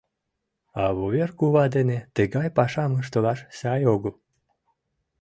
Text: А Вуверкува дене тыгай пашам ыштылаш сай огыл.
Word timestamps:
А 0.83 0.83
Вуверкува 0.97 1.65
дене 1.75 1.97
тыгай 2.15 2.49
пашам 2.57 2.91
ыштылаш 3.01 3.39
сай 3.59 3.81
огыл. 3.93 4.13